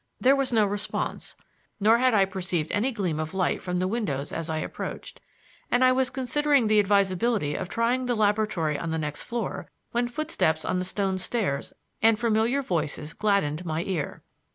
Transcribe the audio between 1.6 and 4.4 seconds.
nor had I perceived any gleam of light from the windows